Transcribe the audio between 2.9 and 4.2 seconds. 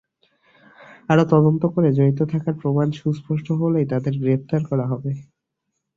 সুস্পষ্ট হলেই তাঁদের